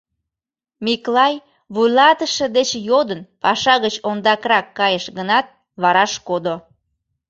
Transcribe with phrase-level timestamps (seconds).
[0.85, 1.35] Миклай,
[1.73, 5.47] вуйлатыше деч йодын, паша гыч ондакрак кайыш гынат,
[5.81, 6.55] вараш кодо.